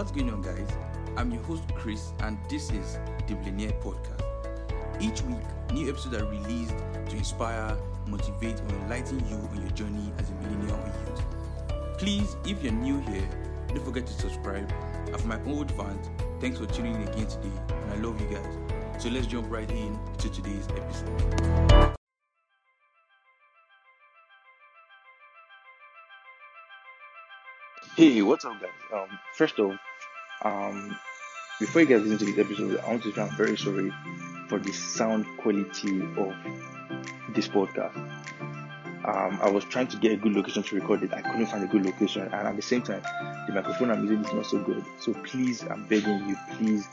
what's 0.00 0.12
going 0.12 0.30
on, 0.30 0.40
guys? 0.40 0.66
I'm 1.18 1.30
your 1.30 1.42
host, 1.42 1.62
Chris, 1.74 2.14
and 2.20 2.38
this 2.48 2.70
is 2.70 2.98
the 3.28 3.34
Millenaire 3.34 3.78
Podcast. 3.82 4.22
Each 4.98 5.20
week, 5.20 5.44
new 5.74 5.90
episodes 5.90 6.16
are 6.16 6.24
released 6.24 6.74
to 7.10 7.16
inspire, 7.18 7.76
motivate, 8.06 8.58
or 8.62 8.74
enlighten 8.76 9.18
you 9.28 9.36
on 9.36 9.60
your 9.60 9.70
journey 9.72 10.10
as 10.18 10.30
a 10.30 10.32
millennial 10.36 10.78
youth. 10.86 11.98
Please, 11.98 12.34
if 12.46 12.62
you're 12.62 12.72
new 12.72 12.98
here, 13.00 13.28
don't 13.68 13.84
forget 13.84 14.06
to 14.06 14.14
subscribe. 14.14 14.72
And 15.04 15.20
for 15.20 15.26
my 15.28 15.38
old 15.44 15.70
fans, 15.72 16.08
thanks 16.40 16.58
for 16.58 16.64
tuning 16.64 16.94
in 16.94 17.02
again 17.02 17.26
today, 17.26 17.52
and 17.68 17.92
I 17.92 17.96
love 17.96 18.18
you 18.22 18.34
guys. 18.34 19.02
So 19.02 19.10
let's 19.10 19.26
jump 19.26 19.50
right 19.50 19.70
in 19.70 20.00
to 20.16 20.30
today's 20.30 20.66
episode. 20.76 21.94
Hey, 27.96 28.22
what's 28.22 28.46
up, 28.46 28.58
guys? 28.62 28.70
Um, 28.94 29.18
first 29.36 29.58
off, 29.58 29.78
um, 30.42 30.96
before 31.58 31.82
you 31.82 31.88
guys 31.88 32.02
listen 32.02 32.26
to 32.26 32.32
this 32.32 32.38
episode, 32.38 32.78
I 32.80 32.88
want 32.88 33.02
to 33.02 33.12
say 33.12 33.20
I'm 33.20 33.36
very 33.36 33.56
sorry 33.56 33.92
for 34.48 34.58
the 34.58 34.72
sound 34.72 35.26
quality 35.38 36.00
of 36.16 36.34
this 37.34 37.48
podcast. 37.48 37.96
Um, 39.04 39.38
I 39.42 39.50
was 39.50 39.64
trying 39.64 39.88
to 39.88 39.96
get 39.96 40.12
a 40.12 40.16
good 40.16 40.32
location 40.32 40.62
to 40.62 40.74
record 40.74 41.02
it. 41.02 41.12
I 41.12 41.22
couldn't 41.22 41.46
find 41.46 41.64
a 41.64 41.66
good 41.66 41.84
location, 41.86 42.22
and 42.22 42.34
at 42.34 42.56
the 42.56 42.62
same 42.62 42.82
time, 42.82 43.02
the 43.46 43.52
microphone 43.54 43.90
I'm 43.90 44.02
using 44.02 44.24
is 44.24 44.32
not 44.32 44.46
so 44.46 44.58
good. 44.58 44.84
So 45.00 45.14
please, 45.24 45.62
I'm 45.62 45.86
begging 45.86 46.28
you, 46.28 46.36
please 46.56 46.86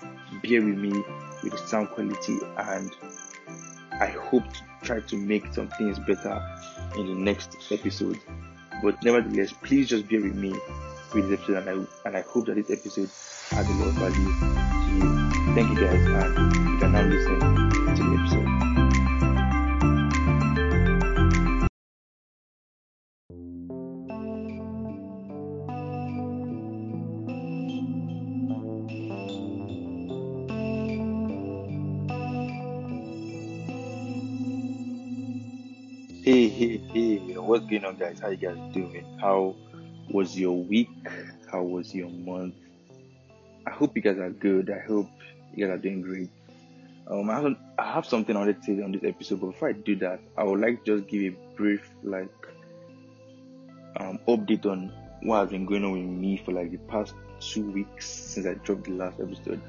bear 0.43 0.61
with 0.61 0.77
me 0.77 0.91
with 1.43 1.51
the 1.51 1.57
sound 1.57 1.89
quality, 1.89 2.39
and 2.57 2.95
I 3.99 4.07
hope 4.07 4.43
to 4.53 4.61
try 4.83 4.99
to 5.01 5.17
make 5.17 5.53
some 5.53 5.67
things 5.69 5.99
better 5.99 6.41
in 6.97 7.07
the 7.07 7.15
next 7.15 7.57
episode. 7.71 8.19
But 8.83 9.03
nevertheless, 9.03 9.53
please 9.53 9.89
just 9.89 10.07
bear 10.07 10.21
with 10.21 10.35
me 10.35 10.51
with 11.13 11.29
this 11.29 11.39
episode, 11.39 11.67
and 11.67 11.69
I 11.69 12.07
and 12.07 12.17
I 12.17 12.21
hope 12.21 12.45
that 12.45 12.55
this 12.55 12.79
episode 12.79 13.09
has 13.51 13.67
a 13.69 13.73
lot 13.73 13.87
of 13.87 13.93
value 13.95 14.13
to 14.13 14.89
you. 14.91 15.53
Thank 15.55 15.69
you 15.69 15.85
guys, 15.85 16.05
and 16.05 16.71
you 16.71 16.77
can 16.79 16.91
now 16.91 17.03
listen 17.03 17.39
to 17.95 18.03
the 18.03 18.17
episode. 18.19 18.67
Hey, 36.23 36.49
hey, 36.49 36.77
hey, 36.93 37.37
what's 37.37 37.65
going 37.67 37.85
on, 37.85 37.95
guys? 37.95 38.19
How 38.19 38.27
you 38.27 38.37
guys 38.37 38.57
doing? 38.73 39.05
How 39.21 39.55
was 40.11 40.37
your 40.37 40.61
week? 40.61 40.89
How 41.49 41.63
was 41.63 41.95
your 41.95 42.09
month? 42.09 42.55
Hope 43.77 43.95
you 43.95 44.01
guys 44.01 44.17
are 44.17 44.29
good. 44.29 44.69
I 44.69 44.79
hope 44.85 45.09
you 45.53 45.65
guys 45.65 45.75
are 45.75 45.77
doing 45.77 46.01
great. 46.01 46.29
Um, 47.09 47.29
I 47.29 47.39
have, 47.39 47.55
I 47.77 47.93
have 47.93 48.05
something 48.05 48.35
I 48.35 48.39
wanted 48.39 48.61
to 48.63 48.65
say 48.65 48.81
on 48.81 48.91
this 48.91 49.03
episode, 49.03 49.39
but 49.39 49.47
before 49.47 49.69
I 49.69 49.73
do 49.73 49.95
that, 49.97 50.19
I 50.37 50.43
would 50.43 50.59
like 50.59 50.83
to 50.85 50.97
just 50.97 51.09
give 51.09 51.33
a 51.33 51.55
brief 51.55 51.89
like 52.03 52.29
um 53.99 54.19
update 54.27 54.65
on 54.65 54.91
what 55.23 55.39
has 55.41 55.49
been 55.49 55.65
going 55.65 55.83
on 55.83 55.91
with 55.93 56.19
me 56.19 56.37
for 56.37 56.51
like 56.51 56.71
the 56.71 56.77
past 56.89 57.13
two 57.39 57.69
weeks 57.71 58.07
since 58.07 58.45
I 58.45 58.55
dropped 58.55 58.85
the 58.85 58.91
last 58.91 59.19
episode. 59.19 59.61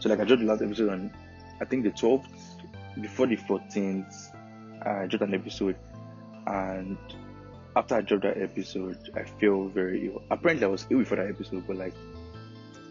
So 0.00 0.08
like 0.08 0.20
I 0.20 0.24
dropped 0.24 0.42
the 0.42 0.48
last 0.48 0.62
episode 0.62 0.90
on 0.90 1.12
I 1.60 1.64
think 1.64 1.84
the 1.84 1.90
12th 1.90 2.26
before 3.00 3.26
the 3.26 3.36
14th 3.36 4.32
I 4.84 5.06
dropped 5.06 5.22
an 5.22 5.34
episode, 5.34 5.76
and 6.46 6.98
after 7.76 7.94
I 7.94 8.00
dropped 8.00 8.24
that 8.24 8.40
episode, 8.40 8.98
I 9.14 9.22
feel 9.22 9.68
very 9.68 10.08
ill. 10.08 10.22
Apparently, 10.30 10.64
I 10.64 10.68
was 10.68 10.86
ill 10.90 10.98
before 10.98 11.18
that 11.18 11.28
episode, 11.28 11.64
but 11.66 11.76
like, 11.76 11.94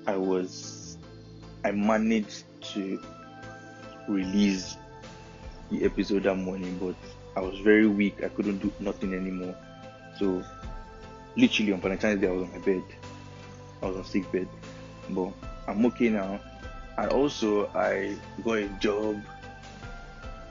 I 0.07 0.15
was, 0.15 0.97
I 1.63 1.71
managed 1.71 2.43
to 2.73 3.01
release 4.07 4.77
the 5.69 5.85
episode 5.85 6.23
that 6.23 6.35
morning, 6.35 6.77
but 6.79 6.95
I 7.35 7.45
was 7.45 7.59
very 7.59 7.87
weak. 7.87 8.23
I 8.23 8.29
couldn't 8.29 8.59
do 8.59 8.71
nothing 8.79 9.13
anymore. 9.13 9.55
So, 10.17 10.43
literally 11.37 11.73
on 11.73 11.81
Valentine's 11.81 12.21
Day, 12.21 12.27
I 12.27 12.31
was 12.31 12.43
on 12.43 12.51
my 12.51 12.59
bed. 12.59 12.83
I 13.81 13.87
was 13.87 13.97
on 13.97 14.05
sick 14.05 14.31
bed, 14.31 14.47
but 15.09 15.31
I'm 15.67 15.85
okay 15.87 16.09
now. 16.09 16.39
And 16.97 17.11
also, 17.11 17.67
I 17.67 18.17
got 18.43 18.57
a 18.57 18.67
job 18.79 19.21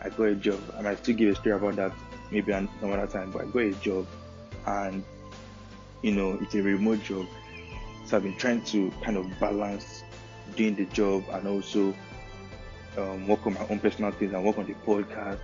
I 0.03 0.09
got 0.09 0.25
a 0.25 0.35
job. 0.35 0.61
And 0.77 0.87
I 0.87 0.91
might 0.91 0.99
still 0.99 1.15
give 1.15 1.33
a 1.33 1.35
story 1.35 1.57
about 1.57 1.77
that 1.77 1.93
maybe 2.31 2.53
another 2.53 3.07
time, 3.07 3.31
but 3.31 3.43
I 3.43 3.45
got 3.47 3.63
a 3.63 3.73
job 3.73 4.07
and 4.67 5.03
you 6.03 6.13
know 6.13 6.39
it's 6.41 6.55
a 6.55 6.63
remote 6.63 7.03
job. 7.03 7.27
So 8.11 8.17
I've 8.17 8.25
been 8.25 8.35
trying 8.35 8.63
to 8.63 8.91
kind 9.03 9.17
of 9.17 9.39
balance 9.39 10.03
doing 10.57 10.75
the 10.75 10.85
job 10.87 11.23
and 11.31 11.47
also 11.47 11.95
um, 12.99 13.29
work 13.29 13.47
on 13.47 13.55
my 13.55 13.65
own 13.69 13.79
personal 13.79 14.11
things 14.11 14.33
and 14.33 14.45
work 14.45 14.59
on 14.59 14.67
the 14.67 14.75
podcast. 14.85 15.39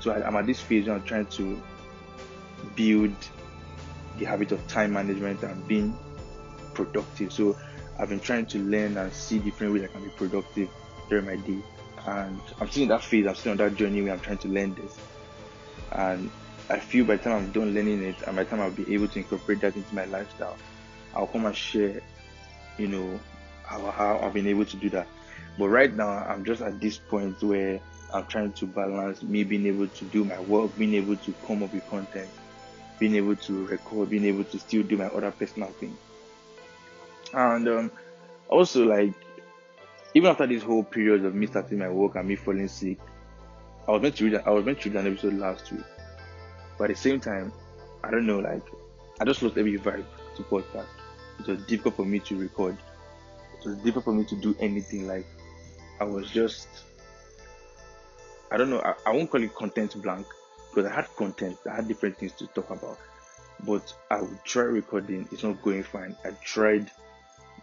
So 0.00 0.12
I, 0.12 0.26
am 0.26 0.34
at 0.34 0.46
this 0.46 0.58
phase 0.58 0.86
where 0.86 0.96
I'm 0.96 1.02
trying 1.02 1.26
to 1.26 1.60
build 2.74 3.14
the 4.18 4.24
habit 4.24 4.50
of 4.50 4.66
time 4.66 4.94
management 4.94 5.42
and 5.42 5.68
being 5.68 5.94
productive. 6.72 7.34
So 7.34 7.54
I've 7.98 8.08
been 8.08 8.20
trying 8.20 8.46
to 8.46 8.60
learn 8.60 8.96
and 8.96 9.12
see 9.12 9.38
different 9.38 9.74
ways 9.74 9.84
I 9.84 9.88
can 9.88 10.02
be 10.02 10.08
productive 10.08 10.70
during 11.10 11.26
my 11.26 11.36
day 11.36 11.58
and 12.06 12.40
I'm 12.58 12.70
still 12.70 12.84
in 12.84 12.88
that 12.88 13.04
phase, 13.04 13.26
I'm 13.26 13.34
still 13.34 13.52
on 13.52 13.58
that 13.58 13.74
journey 13.74 14.00
where 14.00 14.14
I'm 14.14 14.20
trying 14.20 14.38
to 14.38 14.48
learn 14.48 14.74
this. 14.74 14.96
And 15.92 16.30
I 16.70 16.78
feel 16.78 17.04
by 17.04 17.16
the 17.16 17.24
time 17.24 17.32
I'm 17.34 17.52
done 17.52 17.74
learning 17.74 18.02
it 18.02 18.16
and 18.26 18.36
by 18.36 18.44
the 18.44 18.48
time 18.48 18.62
I'll 18.62 18.70
be 18.70 18.94
able 18.94 19.08
to 19.08 19.18
incorporate 19.18 19.60
that 19.60 19.76
into 19.76 19.94
my 19.94 20.06
lifestyle, 20.06 20.56
I'll 21.16 21.26
come 21.26 21.46
and 21.46 21.56
share, 21.56 22.00
you 22.78 22.88
know, 22.88 23.18
how, 23.64 23.90
how 23.90 24.20
I've 24.22 24.34
been 24.34 24.46
able 24.46 24.66
to 24.66 24.76
do 24.76 24.90
that. 24.90 25.06
But 25.58 25.68
right 25.68 25.92
now, 25.92 26.08
I'm 26.08 26.44
just 26.44 26.60
at 26.60 26.80
this 26.80 26.98
point 26.98 27.42
where 27.42 27.80
I'm 28.12 28.26
trying 28.26 28.52
to 28.52 28.66
balance 28.66 29.22
me 29.22 29.42
being 29.42 29.66
able 29.66 29.88
to 29.88 30.04
do 30.06 30.24
my 30.24 30.38
work, 30.40 30.76
being 30.76 30.94
able 30.94 31.16
to 31.16 31.34
come 31.46 31.62
up 31.62 31.72
with 31.72 31.88
content, 31.88 32.28
being 32.98 33.14
able 33.14 33.36
to 33.36 33.66
record, 33.66 34.10
being 34.10 34.26
able 34.26 34.44
to 34.44 34.58
still 34.58 34.82
do 34.82 34.96
my 34.96 35.06
other 35.06 35.30
personal 35.30 35.68
thing. 35.80 35.96
And 37.32 37.66
um, 37.68 37.90
also, 38.48 38.84
like, 38.84 39.14
even 40.14 40.30
after 40.30 40.46
this 40.46 40.62
whole 40.62 40.84
period 40.84 41.24
of 41.24 41.34
me 41.34 41.46
starting 41.46 41.78
my 41.78 41.88
work 41.88 42.16
and 42.16 42.28
me 42.28 42.36
falling 42.36 42.68
sick, 42.68 42.98
I 43.88 43.92
was 43.92 44.02
meant 44.02 44.16
to 44.16 44.24
read 44.24 44.42
I 44.44 44.50
was 44.50 44.64
meant 44.64 44.80
to 44.80 44.90
read 44.90 44.98
an 44.98 45.06
episode 45.06 45.34
last 45.34 45.70
week. 45.72 45.84
But 46.78 46.90
at 46.90 46.96
the 46.96 47.02
same 47.02 47.20
time, 47.20 47.52
I 48.04 48.10
don't 48.10 48.26
know, 48.26 48.38
like 48.38 48.62
I 49.20 49.24
just 49.24 49.42
lost 49.42 49.56
every 49.56 49.78
vibe 49.78 50.04
to 50.36 50.42
podcast. 50.42 50.86
It 51.38 51.46
was 51.46 51.62
difficult 51.66 51.96
for 51.96 52.04
me 52.04 52.18
to 52.20 52.36
record. 52.36 52.76
It 53.60 53.68
was 53.68 53.76
difficult 53.78 54.04
for 54.04 54.14
me 54.14 54.24
to 54.24 54.36
do 54.36 54.56
anything. 54.60 55.06
Like 55.06 55.26
I 56.00 56.04
was 56.04 56.30
just 56.30 56.68
I 58.50 58.56
don't 58.56 58.70
know, 58.70 58.80
I, 58.80 58.94
I 59.06 59.12
won't 59.12 59.30
call 59.30 59.42
it 59.42 59.54
content 59.54 60.00
blank 60.02 60.26
because 60.70 60.90
I 60.90 60.94
had 60.94 61.08
content, 61.16 61.58
I 61.70 61.76
had 61.76 61.88
different 61.88 62.18
things 62.18 62.32
to 62.34 62.46
talk 62.48 62.70
about. 62.70 62.98
But 63.64 63.92
I 64.10 64.20
would 64.20 64.44
try 64.44 64.64
recording, 64.64 65.28
it's 65.32 65.42
not 65.42 65.62
going 65.62 65.82
fine. 65.82 66.14
I 66.24 66.30
tried 66.44 66.90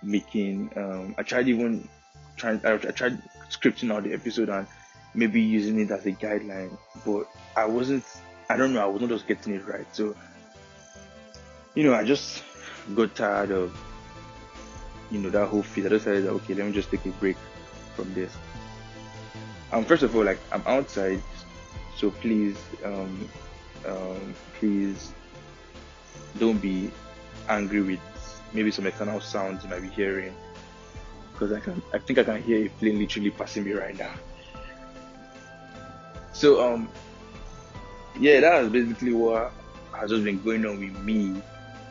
making 0.02 0.70
um 0.76 1.16
I 1.18 1.24
tried 1.24 1.48
even 1.48 1.88
trying 2.36 2.62
I, 2.66 2.74
I 2.74 2.78
tried 2.78 3.22
scripting 3.50 3.94
out 3.94 4.04
the 4.04 4.14
episode 4.14 4.50
and 4.50 4.68
maybe 5.14 5.42
using 5.42 5.80
it 5.80 5.92
as 5.92 6.06
a 6.06 6.12
guideline 6.12 6.76
but 7.06 7.28
i 7.56 7.66
wasn't 7.66 8.04
i 8.50 8.58
don't 8.58 8.74
know 8.74 8.82
i 8.82 8.86
wasn't 8.86 9.10
just 9.10 9.28
getting 9.28 9.54
it 9.54 9.66
right 9.68 9.86
so 9.96 10.16
you 11.76 11.84
know 11.84 11.94
i 11.94 12.04
just 12.04 12.44
got 12.96 13.16
tired 13.16 13.52
of 13.52 13.76
you 15.12 15.20
know 15.20 15.30
that 15.30 15.48
whole 15.48 15.64
phase. 15.64 15.86
I 15.86 15.90
decided 15.90 16.26
that 16.26 16.32
okay 16.32 16.54
let 16.54 16.66
me 16.66 16.72
just 16.72 16.90
take 16.90 17.06
a 17.06 17.10
break 17.10 17.38
from 17.96 18.14
this. 18.14 18.36
Um 19.72 19.86
first 19.86 20.04
of 20.04 20.16
all 20.16 20.24
like 20.24 20.40
i'm 20.52 20.64
outside 20.68 21.22
so 21.96 22.12
please 22.12 22.58
um 22.84 23.30
um 23.88 24.36
please 24.60 25.12
don't 26.38 26.60
be 26.60 26.92
angry 27.50 27.82
with 27.82 28.00
maybe 28.54 28.72
some 28.72 28.86
external 28.86 29.20
sounds 29.20 29.64
you 29.64 29.70
might 29.70 29.82
be 29.82 29.90
hearing 29.90 30.34
because 31.32 31.52
I 31.52 31.60
can 31.60 31.82
I 31.94 31.98
think 31.98 32.20
I 32.20 32.24
can 32.24 32.42
hear 32.44 32.66
a 32.66 32.70
plane 32.70 33.00
literally 33.00 33.32
passing 33.32 33.64
me 33.64 33.74
right 33.74 33.98
now. 33.98 34.14
So 36.34 36.74
um 36.74 36.90
yeah, 38.20 38.40
that 38.42 38.64
is 38.64 38.70
basically 38.70 39.14
what 39.14 39.52
has 39.94 40.12
just 40.12 40.24
been 40.24 40.42
going 40.44 40.66
on 40.66 40.80
with 40.80 40.98
me 41.00 41.42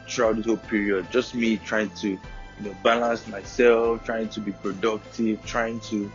throughout 0.08 0.36
this 0.36 0.46
whole 0.46 0.56
period. 0.56 1.10
Just 1.10 1.34
me 1.34 1.56
trying 1.56 1.90
to, 1.90 2.08
you 2.10 2.18
know, 2.60 2.74
balance 2.82 3.26
myself, 3.28 4.04
trying 4.04 4.28
to 4.30 4.40
be 4.40 4.52
productive, 4.52 5.44
trying 5.44 5.80
to 5.80 6.10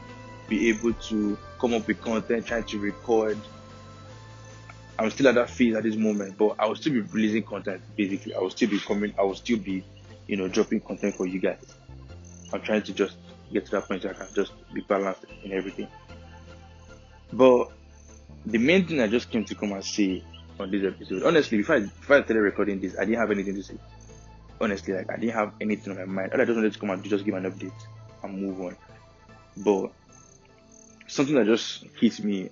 be 0.48 0.70
able 0.70 0.94
to 0.94 1.38
come 1.60 1.74
up 1.74 1.88
with 1.88 2.02
content, 2.02 2.46
trying 2.46 2.64
to 2.66 2.80
record. 2.80 3.38
I'm 5.00 5.12
still 5.12 5.28
at 5.28 5.36
that 5.36 5.50
phase 5.50 5.76
at 5.76 5.84
this 5.84 5.96
moment, 5.96 6.38
but 6.38 6.56
I 6.60 6.66
will 6.66 6.76
still 6.76 6.94
be 6.94 7.02
releasing 7.02 7.44
content 7.44 7.82
basically. 7.96 8.34
I 8.34 8.40
will 8.40 8.50
still 8.50 8.70
be 8.70 8.80
coming 8.80 9.14
I 9.18 9.24
will 9.24 9.36
still 9.36 9.60
be, 9.60 9.84
you 10.28 10.38
know, 10.38 10.48
dropping 10.48 10.82
content 10.82 11.16
for 11.16 11.26
you 11.26 11.40
guys. 11.40 11.60
I'm 12.52 12.62
trying 12.62 12.82
to 12.84 12.94
just 12.94 13.18
get 13.52 13.66
to 13.66 13.72
that 13.72 13.88
point 13.88 14.02
so 14.02 14.10
I 14.10 14.14
can 14.14 14.28
just 14.34 14.52
be 14.74 14.82
balanced 14.82 15.26
in 15.44 15.52
everything. 15.52 15.88
But 17.32 17.72
the 18.46 18.58
main 18.58 18.88
thing 18.88 19.02
I 19.02 19.08
just 19.08 19.30
came 19.30 19.44
to 19.46 19.56
come 19.56 19.74
and 19.74 19.84
say 19.84 20.24
on 20.60 20.72
this 20.72 20.84
episode, 20.86 21.24
honestly, 21.24 21.58
before 21.58 21.76
I, 21.76 21.80
before 21.82 22.18
I 22.18 22.24
started 22.24 22.42
recording 22.42 22.80
this, 22.80 22.96
I 22.98 23.06
didn't 23.06 23.20
have 23.20 23.32
anything 23.32 23.56
to 23.56 23.64
say. 23.64 23.78
honestly, 24.60 24.94
like 24.94 25.10
I 25.12 25.18
didn't 25.18 25.36
have 25.36 25.54
anything 25.62 25.94
on 25.94 26.00
my 26.00 26.06
mind. 26.06 26.34
All 26.34 26.42
I 26.42 26.46
just 26.46 26.56
wanted 26.56 26.74
to 26.74 26.80
come 26.80 26.90
and 26.90 27.04
just 27.04 27.26
give 27.26 27.36
an 27.36 27.44
update 27.44 27.72
and 28.24 28.42
move 28.42 28.60
on. 28.62 28.78
But 29.58 29.92
something 31.08 31.36
that 31.36 31.46
just 31.46 31.86
hit 32.00 32.24
me 32.24 32.50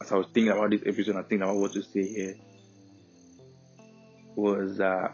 as 0.00 0.12
I 0.12 0.16
was 0.16 0.26
thinking 0.32 0.52
about 0.52 0.70
this 0.70 0.82
episode 0.84 1.16
and 1.16 1.28
thinking 1.28 1.42
about 1.42 1.56
what 1.56 1.72
to 1.72 1.82
say 1.82 2.06
here 2.06 2.36
was 4.34 4.80
uh 4.80 5.08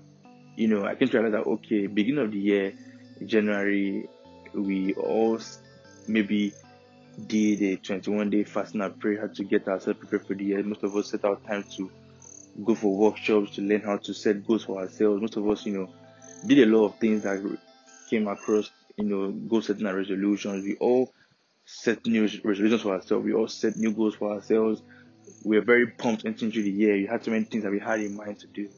you 0.56 0.67
know 0.69 0.85
I 0.85 0.96
came 0.96 1.08
to 1.08 1.20
realize 1.20 1.44
that 1.44 1.50
okay, 1.50 1.87
beginning 1.87 2.25
of 2.25 2.32
the 2.32 2.38
year, 2.38 2.75
January, 3.25 4.08
we 4.55 4.94
all 4.94 5.38
maybe 6.08 6.52
did 7.26 7.62
a 7.62 7.76
21 7.76 8.31
day 8.31 8.44
fasting 8.44 8.81
and 8.81 8.99
prayer 8.99 9.28
to 9.28 9.44
get 9.44 9.69
ourselves 9.69 9.99
prepared 10.00 10.26
for 10.26 10.35
the 10.35 10.44
year. 10.44 10.62
Most 10.62 10.82
of 10.82 10.96
us 10.96 11.11
set 11.11 11.25
out 11.25 11.44
time 11.46 11.64
to 11.76 11.90
go 12.64 12.75
for 12.75 12.94
workshops 12.94 13.54
to 13.56 13.62
learn 13.62 13.81
how 13.82 13.96
to 13.99 14.12
set 14.14 14.46
goals 14.46 14.64
for 14.64 14.81
ourselves. 14.81 15.20
Most 15.20 15.37
of 15.37 15.49
us, 15.49 15.64
you 15.66 15.72
know, 15.72 15.94
did 16.46 16.58
a 16.58 16.66
lot 16.66 16.87
of 16.87 16.99
things 16.99 17.22
that 17.22 17.58
came 18.10 18.28
across, 18.28 18.70
you 18.96 19.04
know, 19.04 19.31
goal 19.31 19.62
setting 19.62 19.87
and 19.87 19.96
resolutions. 19.96 20.64
We 20.64 20.76
all 20.76 21.12
set 21.64 22.06
new 22.06 22.22
resolutions 22.44 22.82
for 22.82 22.94
ourselves. 22.94 23.25
We 23.25 23.32
all 23.32 23.49
set 23.49 23.76
new 23.76 23.93
goals 23.93 24.16
for 24.16 24.32
ourselves. 24.32 24.82
We 25.44 25.56
are 25.56 25.62
very 25.62 25.87
pumped 25.87 26.25
into 26.25 26.50
the 26.50 26.70
year. 26.70 26.94
We 26.94 27.06
had 27.06 27.25
so 27.25 27.31
many 27.31 27.44
things 27.44 27.64
that 27.64 27.72
we 27.72 27.78
had 27.78 28.00
in 28.00 28.16
mind 28.16 28.40
to 28.40 28.46
do, 28.49 28.69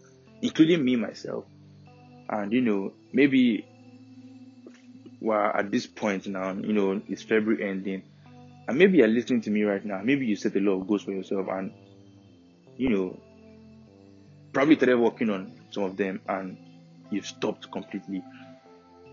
including 0.42 0.84
me 0.84 0.96
myself. 0.96 1.44
And 2.28 2.52
you 2.52 2.60
know, 2.60 2.92
maybe 3.12 3.66
well 5.20 5.50
at 5.54 5.70
this 5.70 5.86
point 5.86 6.26
now, 6.26 6.52
you 6.52 6.72
know, 6.72 7.00
it's 7.08 7.22
February 7.22 7.68
ending, 7.68 8.02
and 8.68 8.78
maybe 8.78 8.98
you're 8.98 9.08
listening 9.08 9.40
to 9.42 9.50
me 9.50 9.62
right 9.62 9.84
now. 9.84 10.00
Maybe 10.02 10.26
you 10.26 10.36
set 10.36 10.56
a 10.56 10.60
lot 10.60 10.80
of 10.80 10.86
goals 10.86 11.02
for 11.02 11.12
yourself, 11.12 11.46
and 11.50 11.72
you 12.76 12.90
know, 12.90 13.20
probably 14.54 14.76
started 14.76 14.98
working 14.98 15.28
on 15.28 15.52
some 15.70 15.82
of 15.82 15.96
them, 15.96 16.20
and 16.28 16.56
you've 17.10 17.26
stopped 17.26 17.70
completely, 17.70 18.22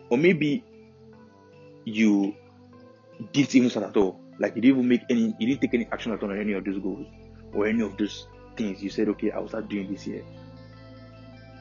or 0.10 0.18
maybe 0.18 0.64
you 1.84 2.36
didn't 3.34 3.56
even 3.56 3.70
start 3.70 3.88
at 3.88 3.98
all. 3.98 4.20
Like 4.40 4.56
you 4.56 4.62
didn't 4.62 4.78
even 4.78 4.88
make 4.88 5.02
any, 5.10 5.36
you 5.40 5.48
didn't 5.48 5.62
take 5.62 5.74
any 5.74 5.88
action 5.92 6.14
at 6.14 6.24
all 6.24 6.32
on 6.32 6.40
any 6.40 6.54
of 6.54 6.64
those 6.64 6.80
goals 6.80 7.06
or 7.54 7.68
any 7.68 7.82
of 7.82 7.98
those 7.98 8.28
things. 8.56 8.82
You 8.82 8.90
said, 8.90 9.10
okay, 9.10 9.32
I'll 9.32 9.48
start 9.48 9.68
doing 9.68 9.92
this 9.92 10.08
year. 10.08 10.24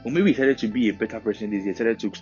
Or 0.05 0.11
maybe 0.11 0.31
you 0.31 0.35
started 0.35 0.59
to 0.59 0.69
be 0.69 0.89
a 0.89 0.93
better 0.93 1.21
person 1.21 1.51
this 1.51 1.65
year, 1.65 1.75
started 1.75 1.99
to 2.01 2.13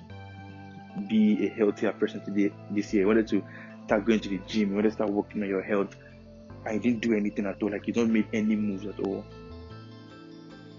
be 1.08 1.46
a 1.46 1.48
healthier 1.50 1.92
person 1.92 2.24
today 2.24 2.52
this 2.70 2.92
year. 2.92 3.02
You 3.02 3.08
wanted 3.08 3.28
to 3.28 3.44
start 3.86 4.04
going 4.04 4.20
to 4.20 4.28
the 4.28 4.38
gym, 4.46 4.70
you 4.70 4.74
wanted 4.74 4.88
to 4.88 4.94
start 4.94 5.10
working 5.10 5.42
on 5.42 5.48
your 5.48 5.62
health, 5.62 5.94
and 6.66 6.74
you 6.74 6.80
didn't 6.80 7.02
do 7.02 7.14
anything 7.14 7.46
at 7.46 7.62
all. 7.62 7.70
Like 7.70 7.86
you 7.86 7.92
don't 7.92 8.12
make 8.12 8.26
any 8.32 8.56
moves 8.56 8.86
at 8.86 8.98
all. 9.00 9.24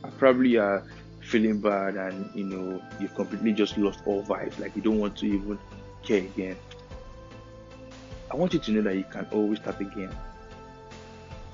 I 0.04 0.10
probably 0.10 0.58
are 0.58 0.84
feeling 1.22 1.60
bad 1.60 1.96
and 1.96 2.30
you 2.34 2.46
know 2.46 2.82
you've 3.00 3.14
completely 3.16 3.54
just 3.54 3.78
lost 3.78 4.00
all 4.06 4.24
vibes. 4.24 4.60
Like 4.60 4.76
you 4.76 4.82
don't 4.82 5.00
want 5.00 5.18
to 5.18 5.26
even 5.26 5.60
care 6.04 6.20
again. 6.20 6.58
I 8.32 8.36
want 8.36 8.54
you 8.54 8.60
to 8.60 8.72
know 8.72 8.82
that 8.82 8.96
you 8.96 9.06
can 9.10 9.28
always 9.32 9.60
start 9.60 9.80
again. 9.82 10.16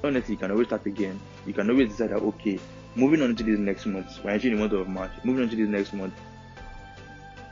Honestly, 0.03 0.33
you 0.33 0.37
can 0.37 0.51
always 0.51 0.67
start 0.67 0.85
again. 0.85 1.19
You 1.45 1.53
can 1.53 1.69
always 1.69 1.89
decide 1.89 2.11
that 2.11 2.21
okay, 2.21 2.59
moving 2.95 3.21
on 3.21 3.35
to 3.35 3.43
this 3.43 3.59
next 3.59 3.85
month, 3.85 4.19
we're 4.23 4.31
entering 4.31 4.55
the 4.55 4.59
month 4.59 4.73
of 4.73 4.87
March, 4.87 5.11
moving 5.23 5.43
on 5.43 5.49
to 5.49 5.55
this 5.55 5.67
next 5.67 5.93
month, 5.93 6.13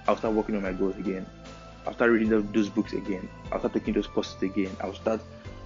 I'll 0.07 0.17
start 0.17 0.33
working 0.33 0.55
on 0.55 0.63
my 0.63 0.73
goals 0.73 0.95
again. 0.97 1.25
I'll 1.85 1.93
start 1.93 2.11
reading 2.11 2.51
those 2.51 2.69
books 2.69 2.93
again. 2.93 3.27
I'll 3.51 3.59
start 3.59 3.73
taking 3.73 3.93
those 3.93 4.07
courses 4.07 4.41
again. 4.41 4.75
I'll 4.81 4.93
start 4.93 5.21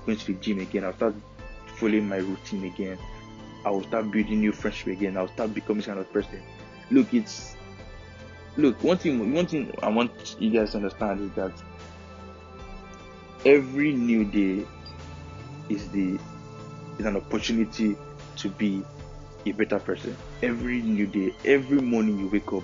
going 0.06 0.18
to 0.18 0.26
the 0.28 0.34
gym 0.34 0.60
again. 0.60 0.84
I'll 0.84 0.96
start 0.96 1.16
following 1.76 2.08
my 2.08 2.18
routine 2.18 2.66
again. 2.66 2.98
I 3.68 3.70
will 3.70 3.84
start 3.84 4.10
building 4.12 4.40
new 4.40 4.54
friendship 4.54 4.88
again. 4.88 5.18
I'll 5.18 5.28
start 5.28 5.54
becoming 5.54 5.84
kind 5.84 6.00
of 6.00 6.12
person. 6.14 6.42
Look, 6.90 7.14
it's 7.14 7.58
look 8.56 8.82
one 8.82 8.98
thing. 8.98 9.34
One 9.34 9.46
thing 9.46 9.74
I 9.84 9.90
want 9.90 10.38
you 10.40 10.52
guys 10.52 10.72
to 10.72 10.78
understand 10.78 11.20
is 11.20 11.32
that 11.32 11.52
every 13.46 13.92
new 13.92 14.24
day 14.24 14.66
is 15.68 15.90
the 15.90 16.18
is 16.98 17.06
an 17.06 17.18
opportunity 17.18 17.98
to 18.38 18.50
be 18.52 18.86
a 19.46 19.52
better 19.52 19.80
person. 19.80 20.16
Every 20.42 20.82
new 20.82 21.06
day, 21.06 21.34
every 21.44 21.82
morning 21.82 22.20
you 22.20 22.30
wake 22.30 22.54
up 22.54 22.64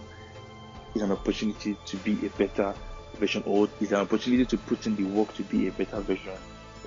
is 0.95 1.01
an 1.01 1.11
opportunity 1.11 1.75
to 1.85 1.97
be 1.97 2.25
a 2.25 2.29
better 2.29 2.73
version, 3.15 3.43
or 3.45 3.67
is 3.81 3.91
an 3.91 3.99
opportunity 3.99 4.45
to 4.45 4.57
put 4.57 4.87
in 4.87 4.95
the 4.95 5.03
work 5.03 5.33
to 5.33 5.43
be 5.43 5.67
a 5.67 5.71
better 5.73 5.99
version 5.99 6.37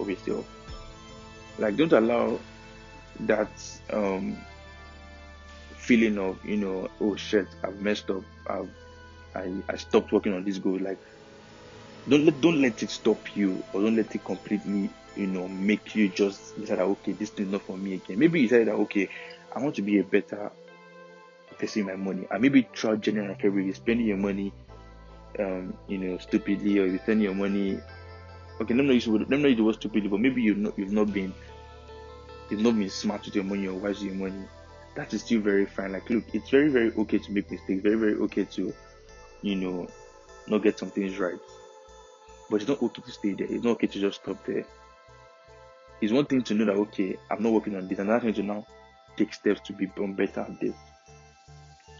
of 0.00 0.08
yourself. 0.08 0.46
Like, 1.58 1.76
don't 1.76 1.92
allow 1.92 2.38
that 3.20 3.50
um, 3.92 4.36
feeling 5.76 6.18
of 6.18 6.44
you 6.44 6.56
know, 6.56 6.88
oh 7.00 7.16
shit, 7.16 7.46
I've 7.62 7.80
messed 7.80 8.10
up. 8.10 8.22
I've 8.46 8.70
I, 9.34 9.52
I 9.68 9.76
stopped 9.76 10.12
working 10.12 10.32
on 10.32 10.44
this 10.44 10.58
goal. 10.58 10.78
Like, 10.78 10.98
don't 12.08 12.24
let 12.24 12.40
don't 12.40 12.60
let 12.60 12.82
it 12.82 12.90
stop 12.90 13.36
you 13.36 13.62
or 13.72 13.82
don't 13.82 13.96
let 13.96 14.14
it 14.14 14.24
completely 14.24 14.90
you 15.16 15.26
know 15.26 15.48
make 15.48 15.94
you 15.94 16.08
just 16.08 16.58
decide 16.60 16.78
that 16.78 16.84
okay 16.84 17.12
this 17.12 17.32
is 17.36 17.48
not 17.48 17.62
for 17.62 17.76
me 17.76 17.94
again 17.94 18.18
maybe 18.18 18.40
you 18.40 18.48
decide 18.48 18.68
that 18.68 18.74
okay 18.74 19.08
i 19.54 19.60
want 19.60 19.74
to 19.74 19.82
be 19.82 19.98
a 19.98 20.04
better 20.04 20.50
person 21.58 21.80
in 21.80 21.86
my 21.86 21.96
money 21.96 22.26
and 22.30 22.42
maybe 22.42 22.68
throughout 22.74 23.00
january 23.00 23.28
and 23.28 23.36
february 23.36 23.64
you're 23.64 23.74
spending 23.74 24.06
your 24.06 24.16
money 24.16 24.52
um 25.38 25.74
you 25.88 25.98
know 25.98 26.18
stupidly 26.18 26.78
or 26.78 26.86
you're 26.86 26.98
spending 26.98 27.24
your 27.24 27.34
money 27.34 27.80
okay 28.60 28.74
let 28.74 28.84
me 28.84 28.86
not 28.86 28.94
use 28.94 29.06
let 29.06 29.28
me 29.30 29.36
not 29.38 29.48
use 29.48 29.56
the 29.56 29.64
word 29.64 29.74
stupidly 29.74 30.08
but 30.08 30.20
maybe 30.20 30.42
you've 30.42 30.58
not 30.58 30.78
you've 30.78 30.92
not 30.92 31.12
been 31.12 31.34
you've 32.50 32.60
not 32.60 32.76
been 32.76 32.90
smart 32.90 33.24
with 33.24 33.34
your 33.34 33.44
money 33.44 33.66
or 33.66 33.74
wise 33.74 34.00
with 34.00 34.12
your 34.12 34.28
money 34.28 34.44
that 34.94 35.12
is 35.12 35.22
still 35.22 35.40
very 35.40 35.66
fine 35.66 35.92
like 35.92 36.08
look 36.10 36.24
it's 36.32 36.50
very 36.50 36.68
very 36.68 36.92
okay 36.94 37.18
to 37.18 37.32
make 37.32 37.50
mistakes 37.50 37.82
very 37.82 37.96
very 37.96 38.14
okay 38.14 38.44
to 38.44 38.72
you 39.42 39.56
know 39.56 39.86
not 40.48 40.62
get 40.62 40.78
some 40.78 40.90
things 40.90 41.18
right 41.18 41.38
but 42.50 42.60
it's 42.60 42.68
not 42.68 42.82
okay 42.82 43.02
to 43.02 43.10
stay 43.10 43.32
there. 43.32 43.46
It's 43.50 43.64
not 43.64 43.72
okay 43.72 43.86
to 43.88 44.00
just 44.00 44.22
stop 44.22 44.44
there. 44.44 44.64
It's 46.00 46.12
one 46.12 46.26
thing 46.26 46.42
to 46.42 46.54
know 46.54 46.66
that 46.66 46.76
okay, 46.76 47.16
I'm 47.30 47.42
not 47.42 47.52
working 47.52 47.76
on 47.76 47.88
this, 47.88 47.98
and 47.98 48.08
another 48.08 48.26
thing 48.26 48.34
to 48.34 48.42
now 48.42 48.66
take 49.16 49.32
steps 49.32 49.60
to 49.62 49.72
become 49.72 50.14
better 50.14 50.40
at 50.40 50.60
this. 50.60 50.74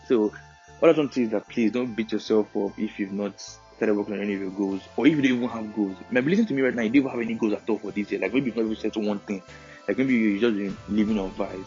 So 0.07 0.33
what 0.79 0.95
I 0.95 0.99
want 0.99 1.13
to 1.13 1.15
say 1.15 1.23
is 1.23 1.31
that 1.31 1.49
please 1.49 1.73
don't 1.73 1.95
beat 1.95 2.13
yourself 2.13 2.55
up 2.57 2.79
if 2.79 2.99
you've 2.99 3.13
not 3.13 3.41
started 3.41 3.95
working 3.95 4.15
on 4.15 4.21
any 4.21 4.35
of 4.35 4.41
your 4.41 4.51
goals, 4.51 4.83
or 4.97 5.07
if 5.07 5.17
you 5.17 5.23
don't 5.23 5.39
even 5.39 5.49
have 5.49 5.75
goals. 5.75 5.97
Maybe 6.11 6.31
listen 6.31 6.47
to 6.47 6.55
me 6.55 6.63
right 6.63 6.75
now, 6.75 6.83
you 6.83 6.91
don't 6.91 6.97
even 6.97 7.11
have 7.11 7.21
any 7.21 7.35
goals 7.35 7.55
at 7.55 7.69
all 7.69 7.79
for 7.79 7.91
this 7.91 8.11
year. 8.11 8.21
Like 8.21 8.33
maybe 8.33 8.47
you've 8.47 8.57
not 8.57 8.67
even 8.67 8.77
set 8.77 8.97
one 8.97 9.19
thing. 9.21 9.43
Like 9.89 9.99
maybe 9.99 10.15
you're 10.15 10.51
just 10.51 10.77
living 10.89 11.19
on 11.19 11.31
vibes. 11.33 11.67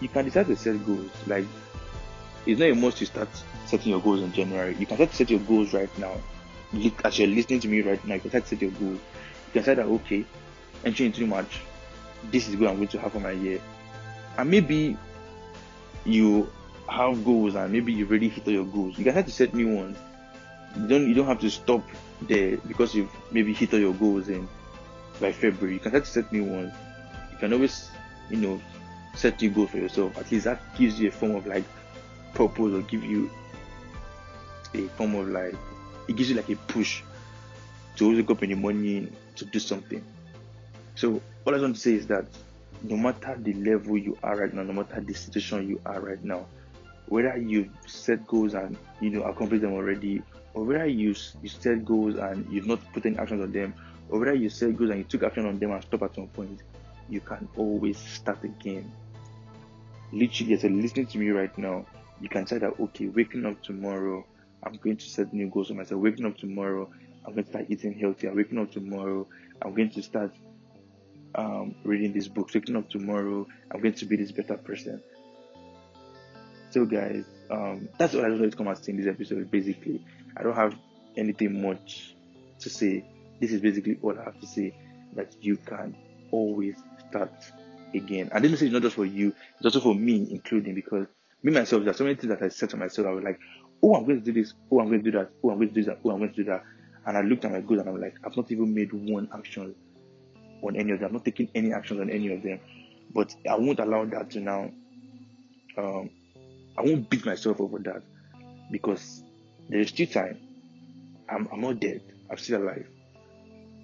You 0.00 0.08
can 0.08 0.24
decide 0.24 0.46
to 0.46 0.56
set 0.56 0.84
goals. 0.86 1.10
Like 1.26 1.46
it's 2.46 2.58
not 2.58 2.70
a 2.70 2.74
must 2.74 2.98
to 2.98 3.06
start 3.06 3.28
setting 3.66 3.90
your 3.90 4.00
goals 4.00 4.20
in 4.20 4.32
January. 4.32 4.76
You 4.78 4.86
can 4.86 4.96
start 4.96 5.10
to 5.10 5.16
set 5.16 5.30
your 5.30 5.40
goals 5.40 5.72
right 5.72 5.96
now 5.98 6.16
as 7.04 7.18
you're 7.18 7.28
listening 7.28 7.60
to 7.60 7.68
me 7.68 7.80
right 7.80 8.02
now, 8.06 8.14
you 8.14 8.20
can 8.20 8.30
start 8.30 8.44
to 8.44 8.50
set 8.50 8.62
your 8.62 8.70
goals. 8.72 8.98
You 8.98 9.52
can 9.52 9.64
say 9.64 9.74
that 9.74 9.86
okay, 9.86 10.24
entering 10.84 11.08
into 11.08 11.26
March, 11.26 11.60
this 12.30 12.48
is 12.48 12.56
what 12.56 12.70
I'm 12.70 12.76
going 12.76 12.88
to 12.88 12.98
have 13.00 13.12
for 13.12 13.20
my 13.20 13.32
year. 13.32 13.60
And 14.38 14.50
maybe 14.50 14.96
you 16.04 16.50
have 16.88 17.24
goals 17.24 17.54
and 17.54 17.72
maybe 17.72 17.92
you've 17.92 18.10
already 18.10 18.28
hit 18.28 18.46
all 18.46 18.52
your 18.52 18.64
goals. 18.64 18.96
You 18.98 19.04
can 19.04 19.12
start 19.12 19.26
to 19.26 19.32
set 19.32 19.54
new 19.54 19.76
ones. 19.76 19.98
You 20.76 20.88
don't 20.88 21.08
you 21.08 21.14
don't 21.14 21.26
have 21.26 21.40
to 21.40 21.50
stop 21.50 21.82
there 22.22 22.56
because 22.56 22.94
you've 22.94 23.12
maybe 23.30 23.52
hit 23.52 23.74
all 23.74 23.80
your 23.80 23.94
goals 23.94 24.28
in 24.28 24.48
by 25.20 25.32
February. 25.32 25.74
You 25.74 25.80
can 25.80 25.90
start 25.90 26.04
to 26.04 26.10
set 26.10 26.32
new 26.32 26.44
ones. 26.44 26.72
Can 27.42 27.54
always, 27.54 27.90
you 28.30 28.36
know, 28.36 28.62
set 29.16 29.42
new 29.42 29.50
goals 29.50 29.70
for 29.70 29.78
yourself. 29.78 30.16
At 30.16 30.30
least 30.30 30.44
that 30.44 30.60
gives 30.76 31.00
you 31.00 31.08
a 31.08 31.10
form 31.10 31.34
of 31.34 31.44
like 31.44 31.64
purpose 32.34 32.72
or 32.72 32.82
give 32.82 33.02
you 33.02 33.28
a 34.74 34.86
form 34.90 35.16
of 35.16 35.28
like 35.28 35.56
it 36.06 36.14
gives 36.14 36.30
you 36.30 36.36
like 36.36 36.50
a 36.50 36.54
push 36.54 37.02
to 37.96 38.16
wake 38.16 38.30
up 38.30 38.44
in 38.44 38.50
the 38.50 38.54
morning 38.54 39.12
to 39.34 39.44
do 39.44 39.58
something. 39.58 40.04
So 40.94 41.20
all 41.44 41.56
I 41.56 41.60
want 41.60 41.74
to 41.74 41.80
say 41.80 41.94
is 41.94 42.06
that 42.06 42.26
no 42.84 42.96
matter 42.96 43.36
the 43.36 43.54
level 43.54 43.98
you 43.98 44.16
are 44.22 44.36
right 44.36 44.54
now, 44.54 44.62
no 44.62 44.74
matter 44.74 45.00
the 45.00 45.12
situation 45.12 45.68
you 45.68 45.80
are 45.84 45.98
right 45.98 46.22
now, 46.22 46.46
whether 47.08 47.36
you've 47.36 47.70
set 47.88 48.24
goals 48.24 48.54
and 48.54 48.76
you 49.00 49.10
know 49.10 49.22
accomplished 49.24 49.62
them 49.62 49.72
already, 49.72 50.22
or 50.54 50.62
whether 50.62 50.86
you 50.86 51.16
you 51.42 51.48
set 51.48 51.84
goals 51.84 52.14
and 52.14 52.46
you've 52.52 52.68
not 52.68 52.78
put 52.92 53.04
any 53.04 53.18
actions 53.18 53.42
on 53.42 53.50
them, 53.50 53.74
or 54.10 54.20
whether 54.20 54.34
you 54.34 54.48
set 54.48 54.76
goals 54.76 54.90
and 54.90 55.00
you 55.00 55.04
took 55.06 55.24
action 55.24 55.44
on 55.44 55.58
them 55.58 55.72
and 55.72 55.82
stop 55.82 56.02
at 56.02 56.14
some 56.14 56.28
point, 56.28 56.62
you 57.12 57.20
can 57.20 57.48
always 57.56 57.98
start 57.98 58.42
again. 58.44 58.90
Literally, 60.12 60.54
as 60.54 60.62
you're 60.62 60.72
listening 60.72 61.06
to 61.06 61.18
me 61.18 61.30
right 61.30 61.56
now, 61.58 61.86
you 62.20 62.28
can 62.28 62.46
say 62.46 62.58
that 62.58 62.78
okay, 62.78 63.08
waking 63.08 63.46
up 63.46 63.62
tomorrow 63.62 64.24
I'm 64.62 64.76
going 64.76 64.96
to 64.96 65.08
set 65.08 65.32
new 65.32 65.48
goals 65.48 65.68
for 65.68 65.74
myself. 65.74 66.00
Waking 66.00 66.26
up 66.26 66.36
tomorrow, 66.36 66.88
I'm 67.24 67.32
going 67.32 67.44
to 67.44 67.50
start 67.50 67.66
eating 67.68 67.98
healthy. 67.98 68.28
I'm 68.28 68.36
waking 68.36 68.58
up 68.58 68.70
tomorrow, 68.70 69.26
I'm 69.60 69.74
going 69.74 69.90
to 69.90 70.02
start 70.02 70.34
um, 71.34 71.74
reading 71.84 72.12
these 72.12 72.28
books. 72.28 72.54
Waking 72.54 72.76
up 72.76 72.88
tomorrow, 72.88 73.46
I'm 73.70 73.80
going 73.80 73.94
to 73.94 74.06
be 74.06 74.16
this 74.16 74.30
better 74.30 74.56
person. 74.56 75.02
So, 76.70 76.84
guys, 76.84 77.24
um, 77.50 77.88
that's 77.98 78.14
what 78.14 78.24
I 78.24 78.28
wanted 78.28 78.52
to 78.52 78.56
come 78.56 78.68
and 78.68 78.78
say 78.78 78.92
in 78.92 78.98
this 78.98 79.06
episode. 79.06 79.50
Basically, 79.50 80.04
I 80.36 80.42
don't 80.42 80.56
have 80.56 80.74
anything 81.16 81.60
much 81.60 82.14
to 82.60 82.70
say. 82.70 83.04
This 83.40 83.52
is 83.52 83.60
basically 83.60 83.98
all 84.00 84.16
I 84.18 84.24
have 84.24 84.40
to 84.40 84.46
say 84.46 84.74
that 85.14 85.34
you 85.40 85.56
can 85.56 85.96
always 86.30 86.76
start 87.12 87.30
again. 87.94 88.30
And 88.32 88.44
this 88.44 88.50
message 88.50 88.68
is 88.68 88.72
not 88.72 88.82
just 88.82 88.96
for 88.96 89.04
you, 89.04 89.34
it's 89.56 89.64
also 89.64 89.80
for 89.80 89.94
me, 89.94 90.26
including 90.30 90.74
because 90.74 91.06
me 91.42 91.52
myself, 91.52 91.84
there's 91.84 91.96
so 91.96 92.04
many 92.04 92.16
things 92.16 92.32
that 92.32 92.42
I 92.42 92.48
said 92.48 92.70
to 92.70 92.76
myself. 92.76 93.06
I 93.06 93.12
was 93.12 93.24
like, 93.24 93.38
oh, 93.82 93.94
I'm 93.94 94.04
going 94.04 94.22
to 94.22 94.32
do 94.32 94.40
this, 94.40 94.54
oh, 94.70 94.80
I'm 94.80 94.88
going 94.88 95.02
to 95.02 95.10
do 95.10 95.18
that, 95.18 95.30
oh, 95.44 95.50
I'm 95.50 95.56
going 95.56 95.68
to 95.68 95.74
do 95.74 95.84
that, 95.84 95.98
oh, 96.04 96.10
I'm 96.10 96.18
going 96.18 96.30
to 96.30 96.36
do 96.36 96.44
that. 96.44 96.64
And 97.06 97.16
I 97.16 97.22
looked 97.22 97.44
at 97.44 97.52
my 97.52 97.60
goals 97.60 97.80
and 97.80 97.88
I'm 97.88 98.00
like, 98.00 98.14
I've 98.24 98.36
not 98.36 98.50
even 98.50 98.72
made 98.72 98.92
one 98.92 99.28
action 99.34 99.74
on 100.62 100.76
any 100.76 100.92
of 100.92 101.00
them. 101.00 101.08
I'm 101.08 101.14
not 101.14 101.24
taking 101.24 101.48
any 101.54 101.72
actions 101.72 102.00
on 102.00 102.10
any 102.10 102.32
of 102.32 102.42
them. 102.42 102.60
But 103.12 103.34
I 103.48 103.56
won't 103.56 103.80
allow 103.80 104.04
that 104.04 104.30
to 104.30 104.40
now. 104.40 104.70
Um, 105.76 106.10
I 106.78 106.82
won't 106.82 107.10
beat 107.10 107.26
myself 107.26 107.60
over 107.60 107.78
that 107.80 108.02
because 108.70 109.24
there 109.68 109.80
is 109.80 109.88
still 109.88 110.06
time. 110.06 110.38
I'm, 111.28 111.48
I'm 111.52 111.60
not 111.60 111.80
dead. 111.80 112.02
I'm 112.30 112.38
still 112.38 112.62
alive. 112.62 112.86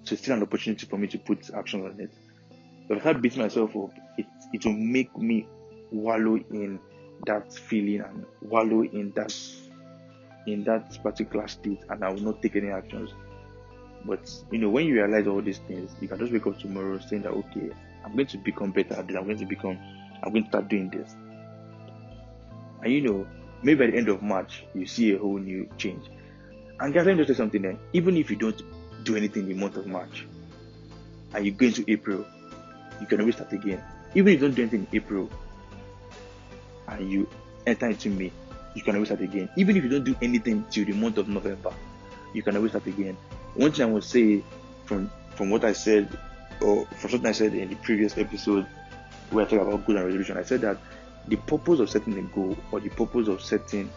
So 0.03 0.13
it's 0.13 0.21
still 0.21 0.37
an 0.37 0.43
opportunity 0.43 0.87
for 0.87 0.97
me 0.97 1.07
to 1.07 1.17
put 1.17 1.49
action 1.53 1.85
on 1.85 1.99
it. 1.99 2.11
But 2.89 2.97
if 2.97 3.05
I 3.05 3.13
beat 3.13 3.37
myself 3.37 3.75
up, 3.77 3.91
it, 4.17 4.25
it 4.51 4.65
will 4.65 4.73
make 4.73 5.15
me 5.15 5.47
wallow 5.91 6.37
in 6.51 6.79
that 7.27 7.53
feeling 7.53 8.01
and 8.01 8.25
wallow 8.41 8.83
in 8.83 9.11
that 9.15 9.35
in 10.47 10.63
that 10.63 11.01
particular 11.03 11.47
state 11.47 11.79
and 11.89 12.03
I 12.03 12.09
will 12.09 12.21
not 12.21 12.41
take 12.41 12.55
any 12.55 12.69
actions. 12.69 13.11
But 14.05 14.31
you 14.51 14.57
know, 14.57 14.69
when 14.69 14.87
you 14.87 14.95
realize 14.95 15.27
all 15.27 15.41
these 15.41 15.59
things, 15.59 15.91
you 16.01 16.07
can 16.07 16.17
just 16.17 16.31
wake 16.31 16.47
up 16.47 16.57
tomorrow 16.57 16.97
saying 16.99 17.21
that 17.23 17.31
okay, 17.31 17.69
I'm 18.03 18.13
going 18.13 18.27
to 18.27 18.37
become 18.39 18.71
better 18.71 18.95
at 18.95 19.07
this, 19.07 19.15
I'm 19.15 19.25
going 19.25 19.37
to 19.37 19.45
become 19.45 19.77
I'm 20.23 20.31
going 20.31 20.43
to 20.43 20.49
start 20.49 20.67
doing 20.67 20.89
this. 20.89 21.15
And 22.81 22.91
you 22.91 23.01
know, 23.01 23.27
maybe 23.61 23.83
at 23.83 23.91
the 23.91 23.97
end 23.97 24.09
of 24.09 24.23
March 24.23 24.63
you 24.73 24.87
see 24.87 25.13
a 25.13 25.19
whole 25.19 25.37
new 25.37 25.69
change. 25.77 26.05
And 26.79 26.91
guys, 26.91 27.05
let 27.05 27.17
me 27.17 27.23
just 27.23 27.37
say 27.37 27.43
something 27.43 27.61
then. 27.61 27.77
Even 27.93 28.17
if 28.17 28.31
you 28.31 28.35
don't 28.35 28.59
do 29.03 29.15
anything 29.15 29.43
in 29.43 29.49
the 29.49 29.55
month 29.55 29.77
of 29.77 29.85
March 29.85 30.25
and 31.35 31.45
you 31.45 31.51
go 31.51 31.67
into 31.67 31.83
April, 31.87 32.25
you 32.99 33.07
can 33.07 33.19
always 33.19 33.35
start 33.35 33.51
again. 33.53 33.83
Even 34.15 34.33
if 34.33 34.41
you 34.41 34.47
don't 34.47 34.55
do 34.55 34.61
anything 34.63 34.87
in 34.91 34.97
April 34.97 35.29
and 36.87 37.11
you 37.11 37.27
enter 37.65 37.87
into 37.87 38.09
May, 38.09 38.31
you 38.75 38.81
can 38.81 38.95
always 38.95 39.09
start 39.09 39.21
again. 39.21 39.49
Even 39.55 39.77
if 39.77 39.83
you 39.83 39.89
don't 39.89 40.03
do 40.03 40.15
anything 40.21 40.65
till 40.69 40.85
the 40.85 40.93
month 40.93 41.17
of 41.17 41.27
November, 41.27 41.73
you 42.33 42.43
can 42.43 42.55
always 42.55 42.71
start 42.71 42.87
again. 42.87 43.17
One 43.55 43.71
thing 43.71 43.85
I 43.85 43.89
would 43.89 44.03
say 44.03 44.43
from 44.85 45.09
from 45.35 45.49
what 45.49 45.63
I 45.63 45.73
said 45.73 46.17
or 46.61 46.85
from 46.85 47.11
something 47.11 47.29
I 47.29 47.31
said 47.31 47.53
in 47.53 47.69
the 47.69 47.75
previous 47.75 48.17
episode 48.17 48.65
where 49.31 49.45
I 49.45 49.49
talked 49.49 49.61
about 49.61 49.85
goal 49.85 49.97
and 49.97 50.05
resolution, 50.05 50.37
I 50.37 50.43
said 50.43 50.61
that 50.61 50.77
the 51.27 51.37
purpose 51.37 51.79
of 51.79 51.89
setting 51.89 52.17
a 52.17 52.21
goal 52.23 52.57
or 52.71 52.79
the 52.79 52.89
purpose 52.89 53.27
of 53.27 53.41
setting 53.41 53.89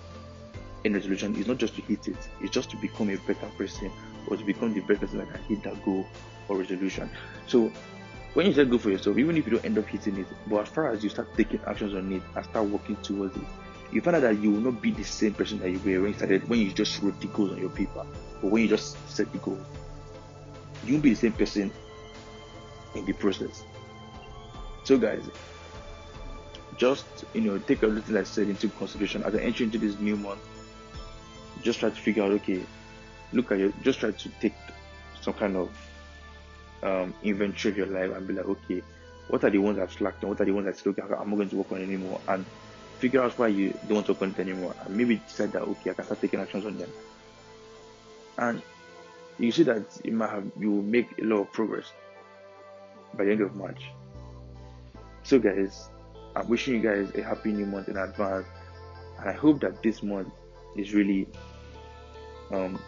a 0.85 0.90
resolution 0.90 1.35
is 1.37 1.47
not 1.47 1.59
just 1.59 1.75
to 1.76 1.82
hit 1.82 2.09
it, 2.09 2.16
it's 2.40 2.50
just 2.50 2.71
to 2.71 2.76
become 2.76 3.11
a 3.11 3.16
better 3.16 3.47
person 3.56 3.90
or 4.28 4.37
to 4.37 4.44
become 4.44 4.75
the 4.75 4.80
best 4.80 5.00
person 5.00 5.18
that 5.18 5.32
can 5.32 5.42
hit 5.44 5.62
that 5.62 5.82
goal 5.85 6.06
or 6.49 6.59
resolution. 6.59 7.11
So 7.47 7.73
when 8.35 8.47
you 8.47 8.53
set 8.53 8.71
goal 8.71 8.79
for 8.79 8.91
yourself, 8.91 9.19
even 9.19 9.37
if 9.37 9.47
you 9.47 9.53
don't 9.53 9.65
end 9.65 9.79
up 9.79 9.87
hitting 9.87 10.17
it, 10.17 10.27
but 10.47 10.62
as 10.62 10.69
far 10.69 10.91
as 10.91 11.05
you 11.05 11.11
start 11.11 11.29
taking 11.37 11.61
actions 11.67 11.95
on 11.95 12.11
it 12.12 12.23
and 12.35 12.45
start 12.45 12.67
working 12.67 12.97
towards 12.97 13.37
it, 13.37 13.43
you 13.93 14.01
find 14.01 14.17
out 14.17 14.23
that 14.23 14.39
you 14.39 14.51
will 14.51 14.73
not 14.73 14.81
be 14.81 14.91
the 14.91 15.03
same 15.03 15.35
person 15.35 15.59
that 15.59 15.71
you 15.71 15.79
were 15.81 16.01
when 16.03 16.12
you 16.12 16.17
started 16.17 16.49
when 16.49 16.61
you 16.61 16.73
just 16.73 17.03
wrote 17.03 17.21
the 17.21 17.27
goals 17.29 17.53
on 17.53 17.59
your 17.59 17.69
paper 17.69 18.07
or 18.43 18.51
when 18.51 18.62
you 18.62 18.69
just 18.69 18.97
set 19.09 19.31
the 19.33 19.39
goal. 19.39 19.59
You 20.87 20.95
won't 20.95 21.03
be 21.03 21.11
the 21.11 21.17
same 21.17 21.33
person 21.33 21.71
in 22.95 23.05
the 23.05 23.12
process. 23.12 23.65
So 24.85 24.97
guys, 24.97 25.23
just 26.79 27.05
you 27.35 27.43
know, 27.43 27.59
take 27.59 27.83
everything 27.83 28.17
I 28.17 28.23
said 28.23 28.49
into 28.49 28.69
consideration 28.71 29.23
as 29.25 29.35
I 29.35 29.41
enter 29.41 29.62
into 29.62 29.77
this 29.77 29.99
new 29.99 30.17
month. 30.17 30.41
Just 31.61 31.81
try 31.81 31.91
to 31.91 31.95
figure 31.95 32.23
out 32.23 32.31
okay, 32.33 32.62
look 33.35 33.53
at 33.53 33.59
your 33.59 33.73
just 33.83 34.01
try 34.01 34.11
to 34.11 34.29
take 34.41 34.55
some 35.21 35.35
kind 35.35 35.55
of 35.55 35.71
um, 36.83 37.15
inventory 37.23 37.73
of 37.73 37.79
your 37.79 37.87
life 37.87 38.17
and 38.17 38.27
be 38.27 38.35
like, 38.35 38.47
okay, 38.47 38.83
what 39.29 39.45
are 39.45 39.51
the 39.51 39.59
ones 39.59 39.79
I've 39.79 39.93
slacked 39.93 40.23
and 40.23 40.31
what 40.31 40.41
are 40.41 40.45
the 40.45 40.53
ones 40.53 40.67
I 40.67 40.73
said, 40.73 40.89
okay, 40.89 41.03
I'm 41.03 41.31
not 41.31 41.37
going 41.37 41.49
to 41.49 41.57
work 41.57 41.73
on 41.73 41.83
anymore, 41.83 42.21
and 42.29 42.45
figure 42.99 43.23
out 43.23 43.39
why 43.39 43.49
you 43.49 43.71
don't 43.89 43.95
want 43.95 44.07
to 44.07 44.12
work 44.12 44.23
on 44.23 44.31
it 44.31 44.39
anymore, 44.39 44.75
and 44.85 44.97
maybe 44.97 45.17
decide 45.17 45.53
that 45.53 45.62
okay, 45.62 45.91
I 45.91 45.95
can 45.95 46.05
start 46.05 46.21
taking 46.21 46.41
actions 46.41 46.67
on 46.67 46.77
them, 46.79 46.91
and 48.39 48.62
you 49.39 49.51
see 49.51 49.62
that 49.65 49.85
you 50.05 50.12
might 50.12 50.31
have 50.31 50.45
you 50.59 50.71
will 50.71 50.83
make 50.83 51.09
a 51.19 51.25
lot 51.25 51.41
of 51.41 51.53
progress 51.53 51.93
by 53.15 53.25
the 53.25 53.33
end 53.33 53.41
of 53.41 53.55
March. 53.55 53.91
So, 55.25 55.39
guys, 55.39 55.89
I'm 56.35 56.49
wishing 56.49 56.75
you 56.75 56.81
guys 56.81 57.15
a 57.15 57.23
happy 57.23 57.53
new 57.53 57.67
month 57.67 57.89
in 57.89 57.97
advance, 57.97 58.47
and 59.19 59.29
I 59.29 59.33
hope 59.33 59.61
that 59.61 59.83
this 59.83 60.03
month 60.03 60.33
is 60.77 60.95
really 60.95 61.29
um, 62.51 62.79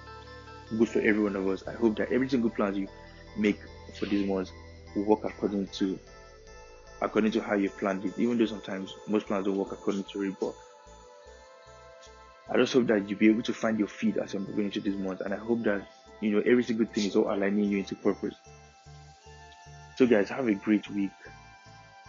good 0.78 0.88
for 0.88 1.00
every 1.00 1.22
one 1.22 1.36
of 1.36 1.46
us. 1.48 1.64
I 1.66 1.72
hope 1.72 1.96
that 1.96 2.10
every 2.10 2.28
single 2.28 2.50
plan 2.50 2.74
you 2.74 2.88
make 3.36 3.58
for 3.98 4.06
these 4.06 4.26
months 4.26 4.52
will 4.94 5.04
work 5.04 5.24
according 5.24 5.66
to 5.68 5.98
according 7.00 7.32
to 7.32 7.40
how 7.40 7.54
you 7.54 7.70
planned 7.70 8.04
it. 8.04 8.18
Even 8.18 8.38
though 8.38 8.46
sometimes 8.46 8.94
most 9.06 9.26
plans 9.26 9.46
don't 9.46 9.56
work 9.56 9.72
according 9.72 10.04
to 10.04 10.22
it, 10.22 10.34
but 10.40 10.54
I 12.50 12.56
just 12.56 12.72
hope 12.72 12.86
that 12.88 13.08
you'll 13.08 13.18
be 13.18 13.28
able 13.28 13.42
to 13.42 13.54
find 13.54 13.78
your 13.78 13.88
feet 13.88 14.16
as 14.16 14.34
you're 14.34 14.42
going 14.42 14.66
into 14.66 14.80
this 14.80 14.94
month, 14.94 15.20
and 15.20 15.32
I 15.32 15.38
hope 15.38 15.62
that 15.64 15.86
you 16.20 16.30
know 16.30 16.42
every 16.46 16.62
single 16.62 16.86
thing 16.86 17.04
is 17.04 17.16
all 17.16 17.32
aligning 17.32 17.64
you 17.64 17.78
into 17.78 17.94
purpose. 17.96 18.34
So, 19.96 20.06
guys, 20.06 20.28
have 20.30 20.48
a 20.48 20.54
great 20.54 20.88
week 20.90 21.12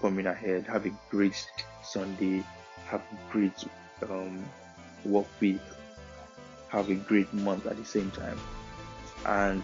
coming 0.01 0.25
ahead. 0.25 0.65
Have 0.67 0.85
a 0.85 0.91
great 1.09 1.47
Sunday. 1.83 2.43
Have 2.87 3.01
a 3.01 3.31
great 3.31 3.63
um, 4.09 4.43
work 5.05 5.27
week. 5.39 5.61
Have 6.69 6.89
a 6.89 6.95
great 6.95 7.31
month 7.33 7.65
at 7.67 7.77
the 7.77 7.85
same 7.85 8.11
time, 8.11 8.39
and 9.25 9.63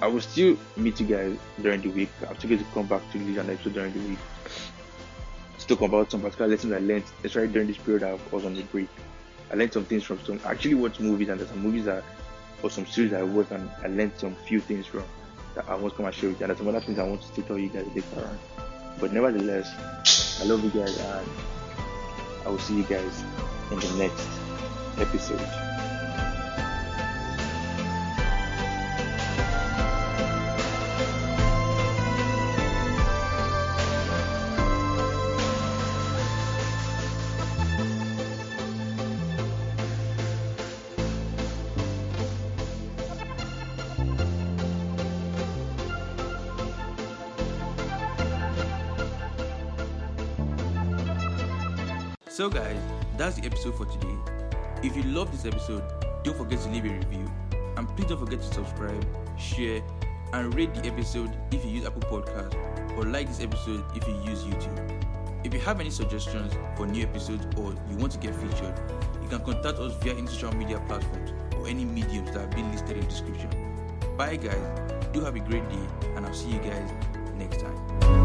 I 0.00 0.06
will 0.08 0.20
still 0.20 0.58
meet 0.76 1.00
you 1.00 1.06
guys 1.06 1.36
during 1.60 1.80
the 1.80 1.88
week. 1.88 2.10
I'm 2.28 2.36
still 2.38 2.50
going 2.50 2.64
to 2.64 2.70
come 2.72 2.86
back 2.86 3.02
to 3.12 3.18
release 3.18 3.38
an 3.38 3.50
episode 3.50 3.74
during 3.74 3.92
the 3.92 4.08
week 4.10 4.18
to 5.66 5.74
talk 5.74 5.88
about 5.88 6.10
some 6.10 6.20
particular 6.20 6.48
lessons 6.48 6.72
I 6.72 6.78
learned, 6.78 7.04
especially 7.24 7.48
during 7.48 7.68
this 7.68 7.78
period 7.78 8.02
I 8.02 8.18
was 8.30 8.44
on 8.44 8.54
the 8.54 8.62
break. 8.64 8.88
I 9.50 9.54
learned 9.54 9.72
some 9.72 9.84
things 9.84 10.04
from 10.04 10.22
some. 10.24 10.40
Actually 10.44 10.74
watched 10.74 11.00
movies 11.00 11.28
and 11.28 11.38
there's 11.40 11.50
some 11.50 11.62
movies 11.62 11.84
that 11.86 12.04
or 12.62 12.70
some 12.70 12.86
series 12.86 13.12
I 13.12 13.22
watched 13.22 13.50
and 13.50 13.68
I 13.82 13.88
learned 13.88 14.12
some 14.16 14.34
few 14.46 14.60
things 14.60 14.86
from 14.86 15.04
that 15.54 15.68
I 15.68 15.74
want 15.74 15.92
to 15.92 15.96
come 15.96 16.06
and 16.06 16.14
share 16.14 16.30
with 16.30 16.40
you. 16.40 16.44
And 16.44 16.50
there's 16.50 16.58
some 16.58 16.68
other 16.68 16.80
things 16.80 16.98
I 16.98 17.04
want 17.04 17.22
to 17.22 17.42
tell 17.42 17.58
you 17.58 17.68
guys 17.68 17.86
later 17.94 18.26
on. 18.26 18.38
But 19.00 19.12
nevertheless, 19.12 20.40
I 20.40 20.44
love 20.44 20.64
you 20.64 20.70
guys 20.70 20.98
and 20.98 21.28
I 22.44 22.48
will 22.48 22.58
see 22.58 22.76
you 22.76 22.84
guys 22.84 23.24
in 23.70 23.78
the 23.78 23.94
next 23.98 24.28
episode. 24.98 25.65
So, 52.36 52.50
guys, 52.50 52.76
that's 53.16 53.36
the 53.36 53.46
episode 53.46 53.78
for 53.78 53.86
today. 53.86 54.14
If 54.82 54.94
you 54.94 55.04
love 55.04 55.32
this 55.32 55.46
episode, 55.46 55.82
don't 56.22 56.36
forget 56.36 56.60
to 56.60 56.68
leave 56.68 56.84
a 56.84 56.90
review. 56.90 57.30
And 57.78 57.88
please 57.96 58.08
don't 58.08 58.18
forget 58.18 58.42
to 58.42 58.52
subscribe, 58.52 59.06
share, 59.38 59.80
and 60.34 60.54
rate 60.54 60.74
the 60.74 60.86
episode 60.86 61.34
if 61.50 61.64
you 61.64 61.70
use 61.70 61.86
Apple 61.86 62.02
Podcast 62.02 62.54
or 62.98 63.04
like 63.04 63.28
this 63.28 63.40
episode 63.40 63.82
if 63.96 64.06
you 64.06 64.12
use 64.30 64.44
YouTube. 64.44 65.46
If 65.46 65.54
you 65.54 65.60
have 65.60 65.80
any 65.80 65.88
suggestions 65.88 66.52
for 66.76 66.86
new 66.86 67.04
episodes 67.04 67.46
or 67.56 67.72
you 67.88 67.96
want 67.96 68.12
to 68.12 68.18
get 68.18 68.34
featured, 68.34 68.78
you 69.22 69.28
can 69.30 69.42
contact 69.42 69.78
us 69.78 69.94
via 70.02 70.12
any 70.12 70.26
social 70.26 70.54
media 70.56 70.78
platforms 70.88 71.32
or 71.54 71.66
any 71.66 71.86
mediums 71.86 72.32
that 72.32 72.40
have 72.40 72.50
been 72.50 72.70
listed 72.70 72.98
in 72.98 73.00
the 73.00 73.06
description. 73.06 73.48
Bye 74.18 74.36
guys, 74.36 74.90
do 75.14 75.22
have 75.22 75.36
a 75.36 75.40
great 75.40 75.66
day 75.70 75.86
and 76.14 76.26
I'll 76.26 76.34
see 76.34 76.50
you 76.50 76.58
guys 76.58 76.90
next 77.38 77.60
time. 77.62 78.16